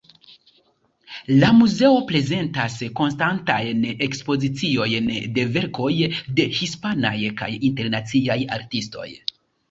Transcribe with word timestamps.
La 1.41 1.49
muzeo 1.55 1.97
prezentas 2.11 2.77
konstantajn 2.99 3.83
ekspoziciojn 4.05 5.11
de 5.35 5.43
verkoj 5.57 5.91
de 6.39 6.47
hispanaj 6.61 7.13
kaj 7.43 7.51
internaciaj 7.69 8.39
artistoj. 8.57 9.07